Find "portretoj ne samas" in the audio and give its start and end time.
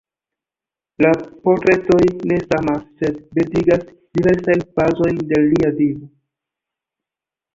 1.47-2.87